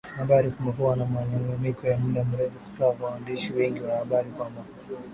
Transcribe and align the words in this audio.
habari 0.17 0.49
Kumekuwa 0.51 0.95
na 0.95 1.05
malalamiko 1.05 1.87
ya 1.87 1.97
muda 1.97 2.23
mrefu 2.23 2.59
kutoka 2.59 2.91
kwa 2.91 3.09
waandishi 3.09 3.53
wengi 3.53 3.79
wa 3.81 3.97
habari 3.97 4.29
kwamba 4.31 4.61